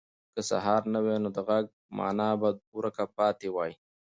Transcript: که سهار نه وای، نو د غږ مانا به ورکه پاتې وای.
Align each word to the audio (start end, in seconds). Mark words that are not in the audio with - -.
که 0.33 0.41
سهار 0.49 0.81
نه 0.93 0.99
وای، 1.03 1.17
نو 1.23 1.29
د 1.35 1.37
غږ 1.49 1.65
مانا 1.97 2.29
به 2.41 2.49
ورکه 2.77 3.05
پاتې 3.17 3.47
وای. 3.55 3.71